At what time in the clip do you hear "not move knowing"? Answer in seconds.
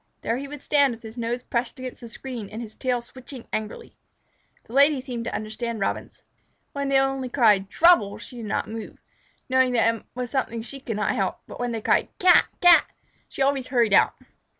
8.47-9.75